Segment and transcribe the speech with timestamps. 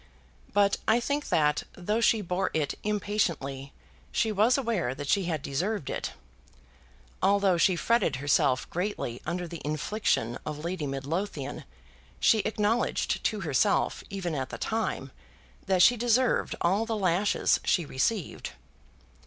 [0.51, 3.71] But I think that, though she bore it impatiently,
[4.11, 6.13] she was aware that she had deserved it.
[7.21, 11.65] Although she fretted herself greatly under the infliction of Lady Midlothian,
[12.19, 15.11] she acknowledged to herself, even at the time,
[15.67, 18.53] that she deserved all the lashes she received.